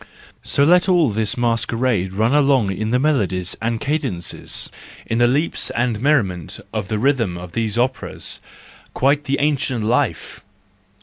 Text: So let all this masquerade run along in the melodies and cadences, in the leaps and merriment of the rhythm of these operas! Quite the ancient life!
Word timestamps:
So 0.41 0.63
let 0.63 0.89
all 0.89 1.11
this 1.11 1.37
masquerade 1.37 2.13
run 2.13 2.33
along 2.33 2.71
in 2.71 2.89
the 2.89 2.97
melodies 2.97 3.55
and 3.61 3.79
cadences, 3.79 4.71
in 5.05 5.19
the 5.19 5.27
leaps 5.27 5.69
and 5.69 6.01
merriment 6.01 6.59
of 6.73 6.87
the 6.87 6.97
rhythm 6.97 7.37
of 7.37 7.51
these 7.51 7.77
operas! 7.77 8.41
Quite 8.95 9.25
the 9.25 9.37
ancient 9.37 9.83
life! 9.85 10.43